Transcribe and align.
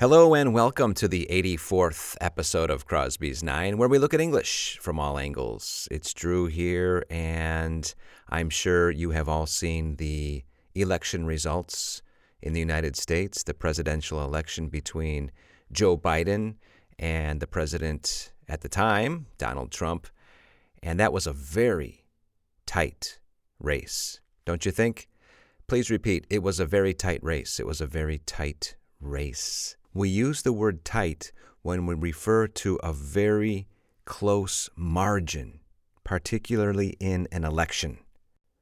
Hello 0.00 0.32
and 0.32 0.54
welcome 0.54 0.94
to 0.94 1.08
the 1.08 1.26
84th 1.28 2.16
episode 2.20 2.70
of 2.70 2.86
Crosby's 2.86 3.42
Nine, 3.42 3.78
where 3.78 3.88
we 3.88 3.98
look 3.98 4.14
at 4.14 4.20
English 4.20 4.78
from 4.80 5.00
all 5.00 5.18
angles. 5.18 5.88
It's 5.90 6.14
Drew 6.14 6.46
here, 6.46 7.04
and 7.10 7.92
I'm 8.28 8.48
sure 8.48 8.92
you 8.92 9.10
have 9.10 9.28
all 9.28 9.46
seen 9.46 9.96
the 9.96 10.44
election 10.76 11.26
results 11.26 12.02
in 12.40 12.52
the 12.52 12.60
United 12.60 12.94
States, 12.94 13.42
the 13.42 13.54
presidential 13.54 14.22
election 14.22 14.68
between 14.68 15.32
Joe 15.72 15.98
Biden 15.98 16.54
and 16.96 17.40
the 17.40 17.48
president 17.48 18.30
at 18.48 18.60
the 18.60 18.68
time, 18.68 19.26
Donald 19.36 19.72
Trump. 19.72 20.06
And 20.80 21.00
that 21.00 21.12
was 21.12 21.26
a 21.26 21.32
very 21.32 22.04
tight 22.66 23.18
race, 23.58 24.20
don't 24.44 24.64
you 24.64 24.70
think? 24.70 25.08
Please 25.66 25.90
repeat, 25.90 26.24
it 26.30 26.44
was 26.44 26.60
a 26.60 26.66
very 26.66 26.94
tight 26.94 27.24
race. 27.24 27.58
It 27.58 27.66
was 27.66 27.80
a 27.80 27.86
very 27.88 28.18
tight 28.18 28.76
race. 29.00 29.74
We 29.98 30.08
use 30.08 30.42
the 30.42 30.52
word 30.52 30.84
tight 30.84 31.32
when 31.62 31.84
we 31.84 31.96
refer 31.96 32.46
to 32.46 32.76
a 32.84 32.92
very 32.92 33.66
close 34.04 34.70
margin, 34.76 35.58
particularly 36.04 36.90
in 37.00 37.26
an 37.32 37.42
election. 37.42 37.98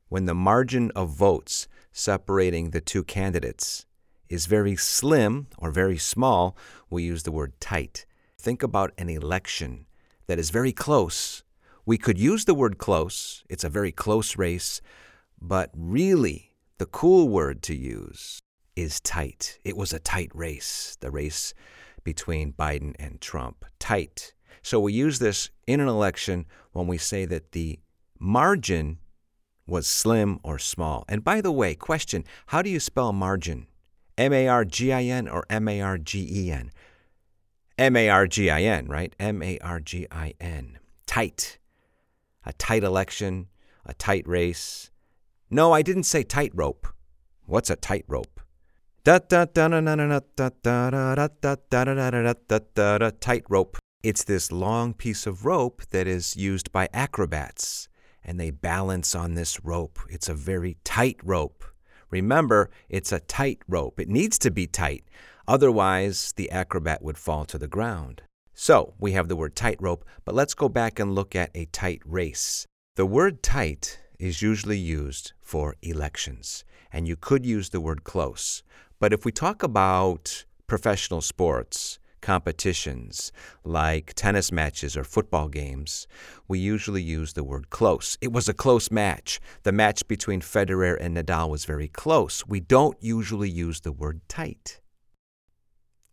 When 0.09 0.25
the 0.25 0.35
margin 0.35 0.91
of 0.93 1.11
votes 1.11 1.69
separating 1.93 2.71
the 2.71 2.81
two 2.81 3.05
candidates 3.05 3.85
is 4.31 4.47
very 4.47 4.77
slim 4.77 5.49
or 5.59 5.71
very 5.71 5.99
small, 5.99 6.57
we 6.89 7.03
use 7.03 7.25
the 7.25 7.33
word 7.33 7.53
tight. 7.61 8.07
Think 8.39 8.63
about 8.63 8.95
an 8.97 9.11
election 9.11 9.85
that 10.29 10.39
is 10.39 10.49
very 10.49 10.73
close. 10.73 11.43
We 11.85 11.99
could 11.99 12.17
use 12.17 12.47
the 12.47 12.55
word 12.55 12.79
close, 12.79 13.45
it's 13.51 13.63
a 13.63 13.69
very 13.69 13.93
close 13.93 14.39
race, 14.39 14.81
but 15.39 15.71
really, 15.75 16.55
the 16.79 16.87
cool 16.87 17.29
word 17.29 17.63
to 17.65 17.75
use 17.77 18.41
is 18.77 19.01
tight. 19.01 19.59
It 19.65 19.77
was 19.77 19.93
a 19.93 19.99
tight 19.99 20.31
race, 20.35 20.97
the 21.01 21.11
race 21.11 21.55
between 22.05 22.53
Biden 22.53 22.95
and 22.99 23.21
Trump. 23.21 23.65
Tight. 23.79 24.35
So 24.63 24.79
we 24.79 24.93
use 24.93 25.19
this 25.19 25.51
in 25.67 25.81
an 25.81 25.89
election 25.89 26.47
when 26.73 26.87
we 26.87 26.99
say 26.99 27.25
that 27.25 27.53
the 27.53 27.79
margin 28.19 28.99
was 29.67 29.87
slim 29.87 30.39
or 30.43 30.59
small. 30.59 31.05
And 31.09 31.25
by 31.25 31.41
the 31.41 31.53
way, 31.53 31.75
question 31.75 32.25
how 32.47 32.63
do 32.63 32.71
you 32.71 32.79
spell 32.79 33.13
margin? 33.13 33.67
M 34.19 34.33
A 34.33 34.49
R 34.49 34.65
G 34.65 34.93
I 34.93 35.03
N 35.03 35.29
or 35.29 35.45
M 35.51 35.69
A 35.69 35.81
R 35.81 35.99
G 35.99 36.29
E 36.31 36.51
N? 36.51 36.71
M 37.79 37.97
A 37.97 38.09
R 38.09 38.27
G 38.27 38.51
I 38.51 38.63
N, 38.63 38.87
right? 38.87 39.15
M 39.19 39.43
A 39.43 39.59
R 39.59 39.81
G 39.81 40.07
I 40.11 40.35
N. 40.41 40.79
Tight. 41.07 41.59
A 42.45 42.53
tight 42.53 42.85
election, 42.85 43.49
a 43.85 43.93
tight 43.95 44.27
race. 44.27 44.91
No, 45.51 45.73
I 45.73 45.83
didn't 45.83 46.05
say 46.05 46.23
tightrope. 46.23 46.87
What's 47.45 47.71
a 47.71 47.77
tightrope? 47.77 48.36
Tightrope. 53.21 53.79
It's 54.03 54.25
this 54.25 54.51
long 54.51 54.95
piece 54.95 55.29
of 55.29 55.45
rope 55.47 55.83
that 55.91 56.09
is 56.09 56.37
used 56.37 56.73
by 56.73 56.89
acrobats, 56.93 57.87
and 58.25 58.41
they 58.41 58.51
balance 58.51 59.15
on 59.15 59.35
this 59.35 59.65
rope. 59.65 60.01
It's 60.11 60.29
a 60.29 60.35
very 60.35 60.79
tight 60.83 61.21
rope. 61.23 61.65
Remember, 62.11 62.69
it's 62.89 63.13
a 63.13 63.21
tight 63.21 63.61
rope. 63.69 64.01
It 64.01 64.09
needs 64.09 64.41
to 64.41 64.51
be 64.51 64.67
tight, 64.67 65.05
otherwise, 65.47 66.33
the 66.35 66.51
acrobat 66.51 67.01
would 67.01 67.17
fall 67.17 67.45
to 67.45 67.59
the 67.59 67.69
ground. 67.69 68.23
So, 68.55 68.95
we 68.99 69.13
have 69.13 69.29
the 69.29 69.37
word 69.37 69.55
tightrope, 69.55 70.05
but 70.25 70.35
let's 70.35 70.55
go 70.55 70.69
back 70.69 70.99
and 70.99 71.15
look 71.15 71.37
at 71.37 71.53
a 71.55 71.67
tight 71.67 72.03
race. 72.05 72.67
The 72.97 73.07
word 73.07 73.45
tight 73.45 74.01
is 74.19 74.43
usually 74.43 74.79
used 74.79 75.33
for 75.41 75.77
elections, 75.81 76.65
and 76.93 77.07
you 77.07 77.15
could 77.15 77.47
use 77.47 77.69
the 77.69 77.81
word 77.81 78.03
close. 78.03 78.65
But 78.99 79.13
if 79.13 79.25
we 79.25 79.33
talk 79.33 79.63
about 79.63 80.45
professional 80.67 81.21
sports, 81.21 81.99
competitions 82.23 83.31
like 83.63 84.13
tennis 84.15 84.51
matches 84.51 84.97
or 84.97 85.05
football 85.05 85.49
games, 85.49 86.09
we 86.49 86.59
usually 86.59 87.03
use 87.03 87.35
the 87.35 87.45
word 87.45 87.71
close. 87.71 88.19
It 88.21 88.33
was 88.33 88.49
a 88.49 88.55
close 88.55 88.91
match. 88.91 89.39
The 89.63 89.71
match 89.71 90.09
between 90.09 90.41
Federer 90.41 90.97
and 90.99 91.17
Nadal 91.17 91.51
was 91.51 91.65
very 91.65 91.89
close. 91.89 92.45
We 92.47 92.59
don't 92.59 92.97
usually 93.01 93.51
use 93.51 93.83
the 93.83 93.93
word 93.93 94.23
tight. 94.29 94.81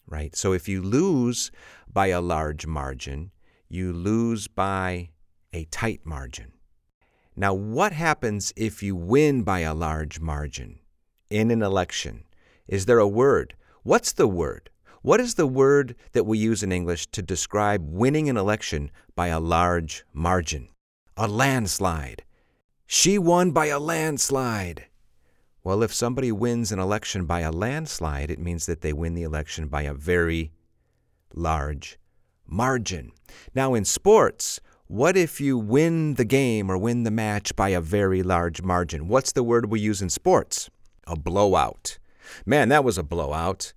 Right? 0.06 0.36
So 0.36 0.54
if 0.54 0.68
you 0.68 0.84
lose 0.84 1.52
by 1.92 2.08
a 2.08 2.22
large 2.22 2.68
margin, 2.68 3.32
you 3.68 3.94
lose 3.94 4.48
by 4.48 5.10
a 5.52 5.66
tight 5.66 6.02
margin. 6.04 6.52
Now, 7.36 7.56
what 7.56 7.94
happens 7.94 8.54
if 8.56 8.84
you 8.84 8.96
win 8.96 9.42
by 9.42 9.62
a 9.62 9.74
large 9.74 10.20
margin 10.20 10.80
in 11.32 11.50
an 11.50 11.64
election? 11.64 12.26
Is 12.68 12.86
there 12.86 13.00
a 13.00 13.08
word? 13.08 13.56
What's 13.84 14.14
the 14.14 14.28
word? 14.28 14.70
What 15.02 15.20
is 15.20 15.36
the 15.36 15.48
word 15.48 15.96
that 16.14 16.26
we 16.26 16.38
use 16.38 16.64
in 16.64 16.72
English 16.72 17.08
to 17.08 17.22
describe 17.22 17.86
winning 17.90 18.30
an 18.30 18.38
election 18.38 18.90
by 19.16 19.28
a 19.28 19.40
large 19.40 20.06
margin? 20.14 20.70
A 21.18 21.28
landslide. 21.28 22.24
She 22.88 23.18
won 23.18 23.52
by 23.52 23.66
a 23.66 23.80
landslide. 23.80 24.86
Well, 25.62 25.84
if 25.84 25.94
somebody 25.94 26.32
wins 26.32 26.72
an 26.72 26.80
election 26.80 27.26
by 27.26 27.42
a 27.42 27.52
landslide, 27.52 28.32
it 28.32 28.40
means 28.40 28.66
that 28.66 28.82
they 28.82 28.94
win 28.94 29.14
the 29.14 29.24
election 29.24 29.68
by 29.68 29.82
a 29.82 29.94
very 29.94 30.52
large 31.34 32.00
margin. 32.48 33.12
Now, 33.54 33.74
in 33.74 33.84
sports, 33.84 34.62
what 34.88 35.18
if 35.18 35.42
you 35.42 35.58
win 35.58 36.16
the 36.16 36.26
game 36.26 36.70
or 36.70 36.78
win 36.78 37.04
the 37.04 37.12
match 37.12 37.56
by 37.56 37.70
a 37.70 37.82
very 37.82 38.24
large 38.24 38.62
margin? 38.62 39.08
What's 39.08 39.32
the 39.32 39.44
word 39.44 39.70
we 39.70 39.80
use 39.80 40.02
in 40.02 40.10
sports? 40.10 40.70
A 41.08 41.18
blowout. 41.18 41.98
Man, 42.46 42.70
that 42.70 42.84
was 42.84 42.98
a 42.98 43.04
blowout. 43.04 43.74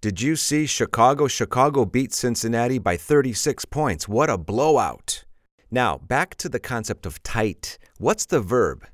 Did 0.00 0.20
you 0.20 0.36
see 0.36 0.66
Chicago? 0.66 1.26
Chicago 1.26 1.84
beat 1.84 2.12
Cincinnati 2.12 2.78
by 2.78 2.96
36 2.96 3.64
points. 3.64 4.06
What 4.06 4.30
a 4.30 4.38
blowout. 4.38 5.24
Now, 5.70 5.98
back 5.98 6.36
to 6.36 6.48
the 6.48 6.60
concept 6.60 7.04
of 7.04 7.22
tight. 7.22 7.78
What's 7.98 8.24
the 8.26 8.40
verb? 8.40 8.86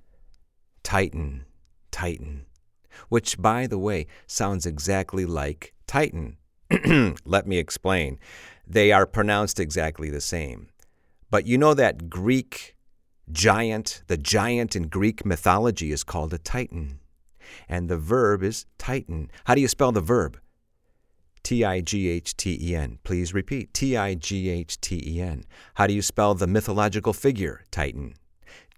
Tighten, 0.82 1.44
tighten. 1.90 2.46
Which, 3.10 3.38
by 3.38 3.66
the 3.66 3.78
way, 3.78 4.06
sounds 4.26 4.64
exactly 4.64 5.26
like 5.26 5.74
Titan. 5.86 6.38
Let 7.26 7.46
me 7.46 7.58
explain. 7.58 8.18
They 8.66 8.90
are 8.90 9.06
pronounced 9.06 9.60
exactly 9.60 10.08
the 10.08 10.22
same. 10.22 10.68
But 11.30 11.46
you 11.46 11.58
know 11.58 11.74
that 11.74 12.08
Greek 12.08 12.76
giant, 13.30 14.02
the 14.06 14.16
giant 14.16 14.74
in 14.74 14.88
Greek 14.88 15.26
mythology 15.26 15.92
is 15.92 16.02
called 16.02 16.32
a 16.32 16.38
Titan 16.38 17.00
and 17.68 17.88
the 17.88 17.98
verb 17.98 18.42
is 18.42 18.66
tighten. 18.78 19.30
How 19.44 19.54
do 19.54 19.60
you 19.60 19.68
spell 19.68 19.92
the 19.92 20.00
verb? 20.00 20.38
T 21.42 21.62
I 21.62 21.80
G 21.80 22.08
H 22.08 22.36
T 22.36 22.58
E 22.60 22.74
N. 22.74 22.98
Please 23.04 23.34
repeat. 23.34 23.74
T 23.74 23.96
I 23.96 24.14
G 24.14 24.48
H 24.48 24.80
T 24.80 25.02
E 25.06 25.20
N. 25.20 25.44
How 25.74 25.86
do 25.86 25.92
you 25.92 26.02
spell 26.02 26.34
the 26.34 26.46
mythological 26.46 27.12
figure, 27.12 27.64
Titan? 27.70 28.14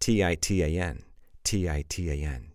T 0.01 0.25
I 0.25 0.35
T 0.35 0.63
A 0.63 0.67
N. 0.67 1.03
T 1.45 1.71
I 1.71 1.85
T 1.89 2.11
A 2.11 2.27
N. 2.27 2.53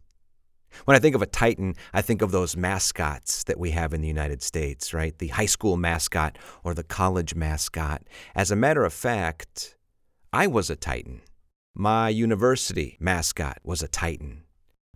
When 0.86 0.96
I 0.96 1.00
think 1.00 1.16
of 1.16 1.22
a 1.22 1.26
Titan, 1.28 1.76
I 1.94 2.02
think 2.02 2.22
of 2.22 2.32
those 2.32 2.58
mascots 2.58 3.44
that 3.46 3.60
we 3.60 3.72
have 3.72 3.94
in 3.94 4.02
the 4.02 4.08
United 4.08 4.42
States, 4.42 4.94
right? 4.94 5.18
The 5.18 5.30
high 5.30 5.46
school 5.46 5.78
mascot 5.78 6.38
or 6.64 6.74
the 6.74 6.84
college 6.84 7.36
mascot. 7.36 8.04
As 8.36 8.52
a 8.52 8.56
matter 8.56 8.84
of 8.84 8.94
fact, 8.94 9.78
I 10.34 10.48
was 10.48 10.70
a 10.70 10.76
Titan. 10.76 11.22
My 11.74 12.10
university 12.10 12.98
mascot 13.00 13.60
was 13.64 13.82
a 13.82 13.88
Titan. 13.88 14.44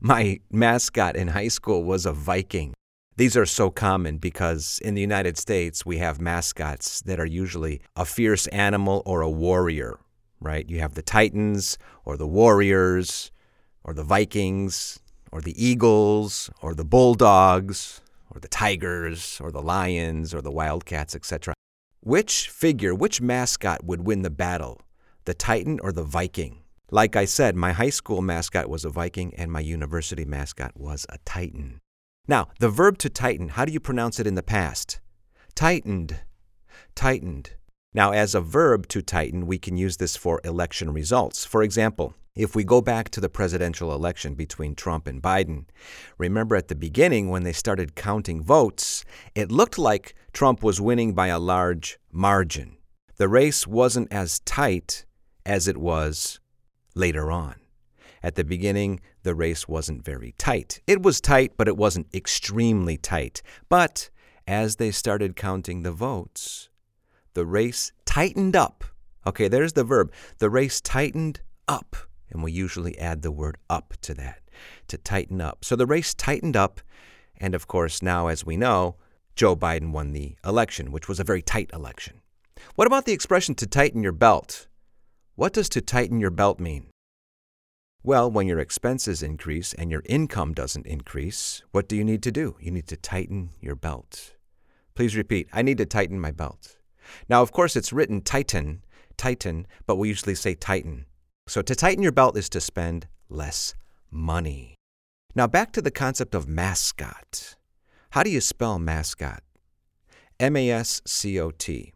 My 0.01 0.41
mascot 0.51 1.15
in 1.15 1.29
high 1.29 1.47
school 1.47 1.83
was 1.83 2.05
a 2.05 2.11
Viking. 2.11 2.73
These 3.15 3.37
are 3.37 3.45
so 3.45 3.69
common 3.69 4.17
because 4.17 4.79
in 4.83 4.93
the 4.93 5.01
United 5.01 5.37
States, 5.37 5.85
we 5.85 5.97
have 5.99 6.19
mascots 6.19 7.01
that 7.03 7.19
are 7.19 7.25
usually 7.25 7.79
a 7.95 8.03
fierce 8.03 8.45
animal 8.47 9.01
or 9.05 9.21
a 9.21 9.29
warrior, 9.29 9.97
right? 10.41 10.69
You 10.69 10.79
have 10.81 10.95
the 10.95 11.01
Titans 11.01 11.77
or 12.03 12.17
the 12.17 12.27
Warriors 12.27 13.31
or 13.85 13.93
the 13.93 14.03
Vikings 14.03 14.99
or 15.31 15.39
the 15.39 15.55
Eagles 15.55 16.49
or 16.61 16.75
the 16.75 16.83
Bulldogs 16.83 18.01
or 18.29 18.41
the 18.41 18.49
Tigers 18.49 19.39
or 19.41 19.49
the 19.49 19.61
Lions 19.61 20.33
or 20.33 20.41
the 20.41 20.51
Wildcats, 20.51 21.15
etc. 21.15 21.53
Which 22.01 22.49
figure, 22.49 22.93
which 22.93 23.21
mascot 23.21 23.85
would 23.85 24.05
win 24.05 24.23
the 24.23 24.29
battle, 24.29 24.81
the 25.23 25.33
Titan 25.33 25.79
or 25.81 25.93
the 25.93 26.03
Viking? 26.03 26.64
Like 26.91 27.15
I 27.15 27.25
said, 27.25 27.55
my 27.55 27.71
high 27.71 27.89
school 27.89 28.21
mascot 28.21 28.69
was 28.69 28.85
a 28.85 28.89
Viking 28.89 29.33
and 29.35 29.51
my 29.51 29.59
university 29.59 30.23
mascot 30.23 30.73
was 30.75 31.05
a 31.09 31.17
Titan. 31.25 31.79
Now, 32.27 32.49
the 32.59 32.69
verb 32.69 32.99
to 32.99 33.09
tighten, 33.09 33.49
how 33.49 33.65
do 33.65 33.73
you 33.73 33.79
pronounce 33.79 34.19
it 34.19 34.27
in 34.27 34.35
the 34.35 34.43
past? 34.43 34.99
Tightened. 35.55 36.19
Tightened. 36.93 37.55
Now, 37.93 38.11
as 38.11 38.35
a 38.35 38.41
verb 38.41 38.87
to 38.89 39.01
tighten, 39.01 39.47
we 39.47 39.57
can 39.57 39.77
use 39.77 39.97
this 39.97 40.15
for 40.15 40.41
election 40.43 40.93
results. 40.93 41.43
For 41.43 41.63
example, 41.63 42.13
if 42.35 42.55
we 42.55 42.63
go 42.63 42.81
back 42.81 43.09
to 43.11 43.21
the 43.21 43.29
presidential 43.29 43.93
election 43.93 44.35
between 44.35 44.75
Trump 44.75 45.07
and 45.07 45.23
Biden, 45.23 45.65
remember 46.17 46.55
at 46.55 46.67
the 46.67 46.75
beginning 46.75 47.29
when 47.29 47.43
they 47.43 47.53
started 47.53 47.95
counting 47.95 48.43
votes, 48.43 49.05
it 49.33 49.51
looked 49.51 49.79
like 49.79 50.13
Trump 50.33 50.61
was 50.61 50.81
winning 50.81 51.13
by 51.13 51.27
a 51.27 51.39
large 51.39 51.97
margin. 52.11 52.77
The 53.15 53.29
race 53.29 53.65
wasn't 53.65 54.11
as 54.11 54.39
tight 54.41 55.05
as 55.45 55.67
it 55.67 55.77
was 55.77 56.39
later 56.95 57.31
on. 57.31 57.55
At 58.23 58.35
the 58.35 58.43
beginning, 58.43 59.01
the 59.21 59.35
race 59.35 59.67
wasn't 59.67 60.03
very 60.03 60.33
tight. 60.39 60.81
It 60.87 61.03
was 61.03 61.21
tight, 61.21 61.53
but 61.57 61.67
it 61.67 61.77
wasn't 61.77 62.07
extremely 62.13 62.97
tight. 62.97 63.43
But 63.69 64.09
as 64.47 64.77
they 64.77 64.89
started 64.89 65.35
counting 65.35 65.83
the 65.83 65.91
votes, 65.91 66.69
the 67.35 67.45
race 67.45 67.91
tightened 68.05 68.55
up. 68.55 68.83
Okay, 69.27 69.47
there's 69.47 69.73
the 69.73 69.83
verb. 69.83 70.11
The 70.39 70.49
race 70.49 70.81
tightened 70.81 71.41
up. 71.67 71.95
And 72.31 72.43
we 72.43 72.51
usually 72.51 72.97
add 72.97 73.21
the 73.21 73.31
word 73.31 73.57
up 73.69 73.93
to 74.01 74.13
that, 74.15 74.41
to 74.87 74.97
tighten 74.97 75.39
up. 75.39 75.63
So 75.63 75.75
the 75.75 75.85
race 75.85 76.13
tightened 76.13 76.57
up. 76.57 76.81
And 77.37 77.53
of 77.53 77.67
course, 77.67 78.01
now, 78.01 78.27
as 78.27 78.45
we 78.45 78.57
know, 78.57 78.95
Joe 79.35 79.55
Biden 79.55 79.91
won 79.91 80.13
the 80.13 80.35
election, 80.45 80.91
which 80.91 81.07
was 81.07 81.19
a 81.19 81.23
very 81.23 81.41
tight 81.41 81.69
election. 81.73 82.21
What 82.75 82.87
about 82.87 83.05
the 83.05 83.13
expression 83.13 83.53
to 83.55 83.67
tighten 83.67 84.01
your 84.01 84.11
belt? 84.13 84.67
What 85.37 85.51
does 85.51 85.67
to 85.69 85.81
tighten 85.81 86.21
your 86.21 86.31
belt 86.31 86.61
mean? 86.61 86.87
Well, 88.03 88.31
when 88.31 88.47
your 88.47 88.59
expenses 88.59 89.21
increase 89.21 89.73
and 89.73 89.91
your 89.91 90.01
income 90.05 90.53
doesn't 90.53 90.87
increase, 90.87 91.61
what 91.71 91.89
do 91.89 91.97
you 91.97 92.05
need 92.05 92.23
to 92.23 92.31
do? 92.31 92.55
You 92.61 92.71
need 92.71 92.87
to 92.87 92.95
tighten 92.95 93.49
your 93.59 93.75
belt. 93.75 94.35
Please 94.95 95.13
repeat, 95.13 95.49
I 95.51 95.61
need 95.61 95.77
to 95.79 95.85
tighten 95.85 96.21
my 96.21 96.31
belt. 96.31 96.77
Now, 97.27 97.41
of 97.41 97.51
course, 97.51 97.75
it's 97.75 97.91
written 97.91 98.21
tighten, 98.21 98.85
tighten, 99.17 99.67
but 99.85 99.97
we 99.97 100.07
usually 100.07 100.35
say 100.35 100.55
tighten. 100.55 101.05
So 101.47 101.61
to 101.63 101.75
tighten 101.75 102.01
your 102.01 102.13
belt 102.13 102.37
is 102.37 102.47
to 102.49 102.61
spend 102.61 103.07
less 103.27 103.75
money. 104.09 104.75
Now, 105.35 105.47
back 105.47 105.73
to 105.73 105.81
the 105.81 105.91
concept 105.91 106.33
of 106.33 106.47
mascot. 106.47 107.55
How 108.11 108.23
do 108.23 108.29
you 108.29 108.39
spell 108.39 108.79
mascot? 108.79 109.43
M 110.39 110.55
A 110.55 110.69
S 110.71 111.01
C 111.05 111.37
O 111.41 111.51
T. 111.51 111.91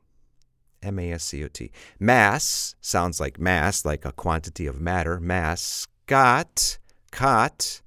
M 0.82 1.00
A 1.00 1.12
S 1.12 1.24
C 1.24 1.44
O 1.44 1.48
T. 1.48 1.72
Mass 2.00 2.76
sounds 2.82 3.20
like 3.20 3.40
mass, 3.40 3.86
like 3.86 4.06
a 4.06 4.12
quantity 4.12 4.68
of 4.68 4.80
matter. 4.80 5.20
Mass 5.20 5.88
got, 6.06 6.78
cot. 7.12 7.82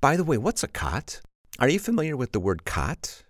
By 0.00 0.16
the 0.16 0.24
way, 0.24 0.38
what's 0.38 0.62
a 0.62 0.68
cot? 0.68 1.20
Are 1.58 1.68
you 1.68 1.78
familiar 1.78 2.16
with 2.16 2.32
the 2.32 2.40
word 2.40 2.64
cot? 2.64 3.24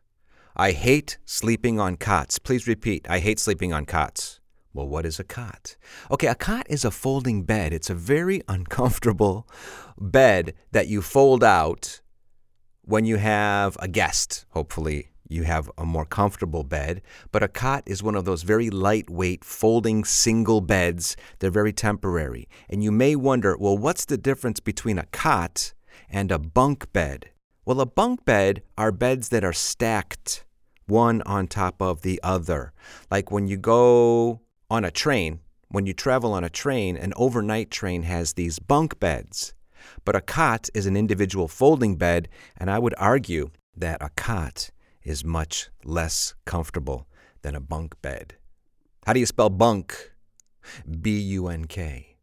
I 0.56 0.72
hate 0.72 1.18
sleeping 1.24 1.80
on 1.80 1.96
cots. 1.96 2.38
Please 2.38 2.66
repeat. 2.66 3.06
I 3.08 3.18
hate 3.18 3.38
sleeping 3.38 3.72
on 3.72 3.86
cots. 3.86 4.40
Well, 4.72 4.88
what 4.88 5.06
is 5.06 5.20
a 5.20 5.24
cot? 5.24 5.76
Okay, 6.10 6.26
a 6.26 6.34
cot 6.34 6.66
is 6.68 6.84
a 6.84 6.90
folding 6.90 7.44
bed. 7.44 7.72
It's 7.72 7.90
a 7.90 7.94
very 7.94 8.42
uncomfortable 8.48 9.48
bed 9.98 10.54
that 10.72 10.88
you 10.88 11.00
fold 11.02 11.44
out 11.44 12.00
when 12.82 13.04
you 13.04 13.16
have 13.16 13.76
a 13.80 13.88
guest, 13.88 14.44
hopefully 14.50 15.13
you 15.28 15.44
have 15.44 15.70
a 15.78 15.84
more 15.84 16.04
comfortable 16.04 16.64
bed. 16.64 17.02
But 17.32 17.42
a 17.42 17.48
cot 17.48 17.82
is 17.86 18.02
one 18.02 18.14
of 18.14 18.24
those 18.24 18.42
very 18.42 18.70
lightweight, 18.70 19.44
folding 19.44 20.04
single 20.04 20.60
beds. 20.60 21.16
They're 21.38 21.50
very 21.50 21.72
temporary. 21.72 22.48
And 22.68 22.82
you 22.82 22.92
may 22.92 23.16
wonder 23.16 23.56
well, 23.56 23.76
what's 23.76 24.04
the 24.04 24.18
difference 24.18 24.60
between 24.60 24.98
a 24.98 25.06
cot 25.06 25.72
and 26.10 26.30
a 26.30 26.38
bunk 26.38 26.92
bed? 26.92 27.30
Well, 27.64 27.80
a 27.80 27.86
bunk 27.86 28.24
bed 28.24 28.62
are 28.76 28.92
beds 28.92 29.30
that 29.30 29.44
are 29.44 29.52
stacked 29.52 30.44
one 30.86 31.22
on 31.22 31.46
top 31.46 31.80
of 31.80 32.02
the 32.02 32.20
other. 32.22 32.72
Like 33.10 33.30
when 33.30 33.46
you 33.46 33.56
go 33.56 34.40
on 34.70 34.84
a 34.84 34.90
train, 34.90 35.40
when 35.68 35.86
you 35.86 35.94
travel 35.94 36.34
on 36.34 36.44
a 36.44 36.50
train, 36.50 36.96
an 36.96 37.12
overnight 37.16 37.70
train 37.70 38.02
has 38.02 38.34
these 38.34 38.58
bunk 38.58 39.00
beds. 39.00 39.54
But 40.04 40.16
a 40.16 40.20
cot 40.20 40.68
is 40.74 40.86
an 40.86 40.96
individual 40.96 41.48
folding 41.48 41.96
bed, 41.96 42.28
and 42.56 42.70
I 42.70 42.78
would 42.78 42.94
argue 42.98 43.50
that 43.76 44.02
a 44.02 44.10
cot 44.10 44.70
is 45.04 45.24
much 45.24 45.70
less 45.84 46.34
comfortable 46.44 47.06
than 47.42 47.54
a 47.54 47.60
bunk 47.60 48.00
bed. 48.02 48.34
How 49.06 49.12
do 49.12 49.20
you 49.20 49.26
spell 49.26 49.50
bunk? 49.50 50.12
B 51.00 51.18
U 51.18 51.48
N 51.48 51.66
K. 51.66 52.16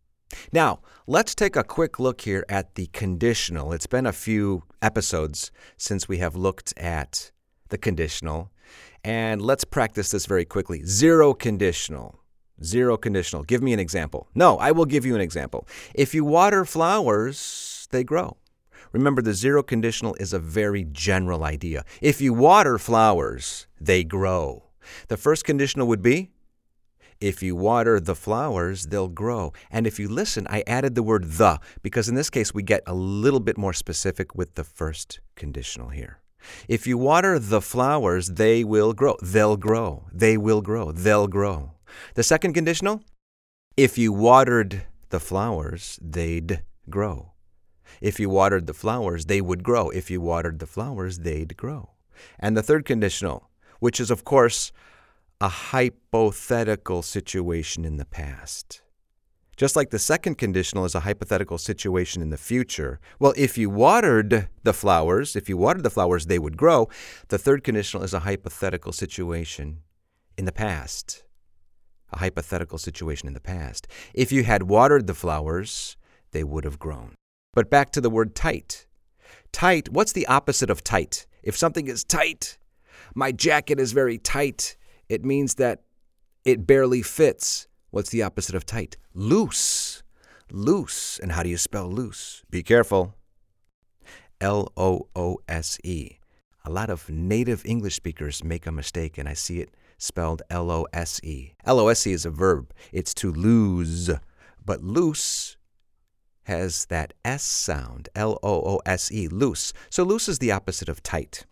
Now, 0.51 0.79
let's 1.05 1.35
take 1.35 1.55
a 1.55 1.63
quick 1.63 1.99
look 1.99 2.21
here 2.21 2.45
at 2.49 2.75
the 2.75 2.87
conditional. 2.87 3.71
It's 3.73 3.85
been 3.85 4.07
a 4.07 4.13
few 4.13 4.63
episodes 4.81 5.51
since 5.77 6.07
we 6.07 6.17
have 6.17 6.35
looked 6.35 6.73
at 6.77 7.31
the 7.69 7.77
conditional, 7.77 8.51
and 9.03 9.41
let's 9.41 9.63
practice 9.63 10.09
this 10.09 10.25
very 10.25 10.45
quickly. 10.45 10.83
Zero 10.85 11.33
conditional. 11.33 12.19
Zero 12.63 12.97
conditional. 12.97 13.43
Give 13.43 13.61
me 13.61 13.73
an 13.73 13.79
example. 13.79 14.27
No, 14.33 14.57
I 14.57 14.71
will 14.71 14.85
give 14.85 15.05
you 15.05 15.15
an 15.15 15.21
example. 15.21 15.67
If 15.93 16.15
you 16.15 16.25
water 16.25 16.65
flowers, 16.65 17.87
they 17.91 18.03
grow. 18.03 18.37
Remember, 18.91 19.21
the 19.21 19.33
zero 19.33 19.63
conditional 19.63 20.15
is 20.19 20.33
a 20.33 20.39
very 20.39 20.83
general 20.83 21.43
idea. 21.43 21.83
If 22.01 22.21
you 22.21 22.33
water 22.33 22.77
flowers, 22.77 23.67
they 23.79 24.03
grow. 24.03 24.63
The 25.07 25.17
first 25.17 25.45
conditional 25.45 25.87
would 25.87 26.01
be 26.01 26.29
if 27.21 27.43
you 27.43 27.55
water 27.55 27.99
the 27.99 28.15
flowers, 28.15 28.87
they'll 28.87 29.07
grow. 29.07 29.53
And 29.69 29.85
if 29.85 29.99
you 29.99 30.09
listen, 30.09 30.47
I 30.49 30.63
added 30.65 30.95
the 30.95 31.03
word 31.03 31.33
the 31.33 31.59
because 31.83 32.09
in 32.09 32.15
this 32.15 32.31
case 32.31 32.51
we 32.51 32.63
get 32.63 32.81
a 32.87 32.95
little 32.95 33.39
bit 33.39 33.59
more 33.59 33.73
specific 33.73 34.35
with 34.35 34.55
the 34.55 34.63
first 34.63 35.19
conditional 35.35 35.89
here. 35.89 36.17
If 36.67 36.87
you 36.87 36.97
water 36.97 37.37
the 37.37 37.61
flowers, 37.61 38.29
they 38.29 38.63
will 38.63 38.93
grow. 38.93 39.15
They'll 39.21 39.57
grow. 39.57 40.07
They 40.11 40.35
will 40.35 40.61
grow. 40.61 40.91
They'll 40.91 41.27
grow. 41.27 41.73
The 42.15 42.23
second 42.23 42.53
conditional, 42.53 43.03
if 43.77 43.99
you 43.99 44.11
watered 44.11 44.83
the 45.09 45.19
flowers, 45.19 45.99
they'd 46.01 46.63
grow. 46.89 47.33
If 47.99 48.19
you 48.19 48.29
watered 48.29 48.67
the 48.67 48.73
flowers, 48.73 49.25
they 49.25 49.41
would 49.41 49.63
grow. 49.63 49.89
If 49.89 50.09
you 50.09 50.21
watered 50.21 50.59
the 50.59 50.67
flowers, 50.67 51.19
they'd 51.19 51.57
grow. 51.57 51.91
And 52.39 52.55
the 52.55 52.63
third 52.63 52.85
conditional, 52.85 53.49
which 53.79 53.99
is, 53.99 54.11
of 54.11 54.23
course, 54.23 54.71
a 55.39 55.49
hypothetical 55.49 57.01
situation 57.01 57.83
in 57.83 57.97
the 57.97 58.05
past. 58.05 58.83
Just 59.57 59.75
like 59.75 59.89
the 59.91 59.99
second 59.99 60.39
conditional 60.39 60.85
is 60.85 60.95
a 60.95 61.01
hypothetical 61.01 61.57
situation 61.57 62.21
in 62.21 62.29
the 62.29 62.37
future. 62.37 62.99
Well, 63.19 63.33
if 63.37 63.57
you 63.57 63.69
watered 63.69 64.47
the 64.63 64.73
flowers, 64.73 65.35
if 65.35 65.49
you 65.49 65.57
watered 65.57 65.83
the 65.83 65.89
flowers, 65.89 66.25
they 66.25 66.39
would 66.39 66.57
grow. 66.57 66.89
The 67.27 67.37
third 67.37 67.63
conditional 67.63 68.03
is 68.03 68.13
a 68.13 68.21
hypothetical 68.21 68.91
situation 68.91 69.79
in 70.37 70.45
the 70.45 70.51
past. 70.51 71.23
A 72.11 72.19
hypothetical 72.19 72.77
situation 72.77 73.27
in 73.27 73.33
the 73.33 73.39
past. 73.39 73.87
If 74.13 74.31
you 74.31 74.43
had 74.43 74.63
watered 74.63 75.07
the 75.07 75.13
flowers, 75.13 75.95
they 76.31 76.43
would 76.43 76.63
have 76.63 76.79
grown. 76.79 77.15
But 77.53 77.69
back 77.69 77.91
to 77.91 78.01
the 78.01 78.09
word 78.09 78.35
tight. 78.35 78.87
Tight, 79.51 79.89
what's 79.89 80.13
the 80.13 80.27
opposite 80.27 80.69
of 80.69 80.83
tight? 80.83 81.25
If 81.43 81.57
something 81.57 81.87
is 81.87 82.03
tight, 82.03 82.57
my 83.13 83.31
jacket 83.31 83.79
is 83.79 83.91
very 83.91 84.17
tight, 84.17 84.77
it 85.09 85.25
means 85.25 85.55
that 85.55 85.81
it 86.45 86.65
barely 86.65 87.01
fits. 87.01 87.67
What's 87.89 88.09
the 88.09 88.23
opposite 88.23 88.55
of 88.55 88.65
tight? 88.65 88.95
Loose. 89.13 90.01
Loose. 90.49 91.19
And 91.19 91.33
how 91.33 91.43
do 91.43 91.49
you 91.49 91.57
spell 91.57 91.91
loose? 91.91 92.43
Be 92.49 92.63
careful. 92.63 93.15
L 94.39 94.71
O 94.77 95.07
O 95.15 95.37
S 95.47 95.77
E. 95.83 96.19
A 96.63 96.69
lot 96.69 96.89
of 96.89 97.09
native 97.09 97.65
English 97.65 97.95
speakers 97.95 98.43
make 98.43 98.65
a 98.65 98.71
mistake, 98.71 99.17
and 99.17 99.27
I 99.27 99.33
see 99.33 99.59
it 99.59 99.71
spelled 99.97 100.41
L 100.49 100.71
O 100.71 100.87
S 100.93 101.19
E. 101.23 101.53
L 101.65 101.79
O 101.79 101.89
S 101.89 102.07
E 102.07 102.13
is 102.13 102.25
a 102.25 102.29
verb, 102.29 102.73
it's 102.91 103.13
to 103.15 103.31
lose. 103.31 104.09
But 104.63 104.83
loose 104.83 105.57
has 106.43 106.85
that 106.85 107.13
S 107.23 107.43
sound, 107.43 108.09
L 108.15 108.39
O 108.43 108.61
O 108.61 108.81
S 108.85 109.11
E, 109.11 109.27
loose. 109.27 109.73
So 109.89 110.03
loose 110.03 110.27
is 110.27 110.39
the 110.39 110.51
opposite 110.51 110.89
of 110.89 111.03
tight. 111.03 111.45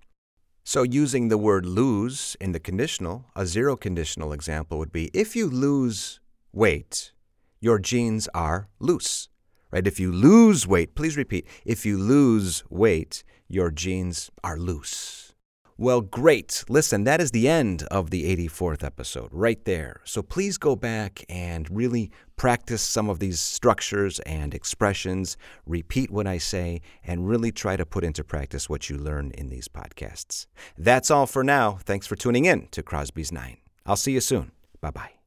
So 0.63 0.83
using 0.83 1.29
the 1.29 1.37
word 1.37 1.65
lose 1.65 2.37
in 2.39 2.51
the 2.51 2.59
conditional, 2.59 3.25
a 3.35 3.45
zero 3.45 3.75
conditional 3.75 4.33
example 4.33 4.77
would 4.77 4.91
be 4.91 5.09
if 5.13 5.35
you 5.35 5.49
lose 5.49 6.19
weight, 6.53 7.11
your 7.59 7.79
jeans 7.79 8.27
are 8.33 8.69
loose. 8.79 9.29
Right? 9.71 9.85
If 9.85 9.99
you 9.99 10.11
lose 10.11 10.67
weight, 10.67 10.95
please 10.95 11.17
repeat. 11.17 11.47
If 11.65 11.85
you 11.85 11.97
lose 11.97 12.63
weight, 12.69 13.23
your 13.47 13.71
jeans 13.71 14.29
are 14.43 14.57
loose. 14.57 15.28
Well, 15.79 16.01
great. 16.01 16.65
Listen, 16.67 17.05
that 17.05 17.21
is 17.21 17.31
the 17.31 17.47
end 17.47 17.83
of 17.83 18.09
the 18.09 18.35
84th 18.35 18.83
episode 18.83 19.29
right 19.31 19.63
there. 19.63 20.01
So 20.03 20.21
please 20.21 20.57
go 20.57 20.75
back 20.75 21.23
and 21.29 21.69
really 21.71 22.11
practice 22.35 22.81
some 22.81 23.09
of 23.09 23.19
these 23.19 23.39
structures 23.39 24.19
and 24.25 24.53
expressions, 24.53 25.37
repeat 25.65 26.11
what 26.11 26.27
I 26.27 26.37
say, 26.37 26.81
and 27.01 27.29
really 27.29 27.53
try 27.53 27.77
to 27.77 27.85
put 27.85 28.03
into 28.03 28.25
practice 28.25 28.69
what 28.69 28.89
you 28.89 28.97
learn 28.97 29.31
in 29.37 29.47
these 29.47 29.69
podcasts. 29.69 30.47
That's 30.77 31.09
all 31.09 31.25
for 31.25 31.45
now. 31.45 31.79
Thanks 31.85 32.07
for 32.07 32.17
tuning 32.17 32.43
in 32.43 32.67
to 32.71 32.83
Crosby's 32.83 33.31
Nine. 33.31 33.55
I'll 33.85 33.95
see 33.95 34.11
you 34.11 34.19
soon. 34.19 34.51
Bye 34.81 34.91
bye. 34.91 35.18